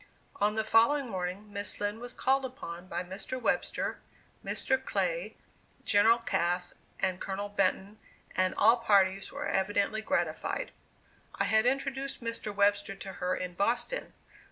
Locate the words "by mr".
2.87-3.39